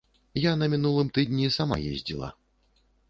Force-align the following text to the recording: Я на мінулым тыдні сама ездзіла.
Я 0.45 0.53
на 0.61 0.69
мінулым 0.73 1.11
тыдні 1.17 1.53
сама 1.57 1.81
ездзіла. 1.91 2.31